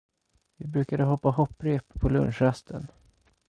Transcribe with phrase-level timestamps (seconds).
[0.55, 2.87] Vi brukade hoppa hopprep på lunchrasten.